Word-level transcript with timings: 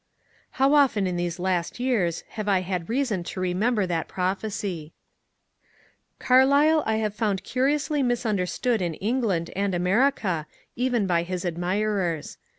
How 0.53 0.73
often 0.73 1.05
in 1.05 1.15
these 1.15 1.37
last 1.37 1.79
years 1.79 2.23
have 2.29 2.47
I 2.47 2.61
had 2.61 2.89
reason 2.89 3.23
to 3.25 3.39
remem 3.39 3.75
ber 3.75 3.85
that 3.85 4.07
prophecy! 4.07 4.93
Carlyle 6.17 6.81
I 6.87 6.95
have 6.95 7.13
found 7.13 7.43
curiously 7.43 8.01
misunderstood 8.01 8.81
in 8.81 8.95
Ei^land 8.95 9.51
and 9.55 9.75
America, 9.75 10.47
even 10.75 11.05
by 11.05 11.21
his 11.21 11.45
admirers. 11.45 12.39